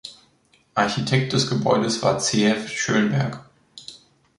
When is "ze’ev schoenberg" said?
2.17-3.39